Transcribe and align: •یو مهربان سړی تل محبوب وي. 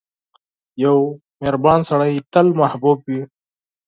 •یو 0.83 0.97
مهربان 1.41 1.79
سړی 1.89 2.13
تل 2.33 2.47
محبوب 2.61 2.97
وي. 3.09 3.21